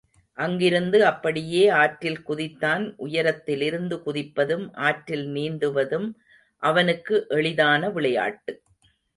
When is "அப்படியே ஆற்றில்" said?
1.05-2.21